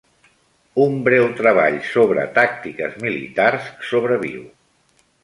Un 0.85 0.93
breu 1.07 1.27
treball 1.41 1.77
sobre 1.89 2.23
tàctiques 2.37 2.97
militars 3.05 3.69
sobreviu. 3.91 4.43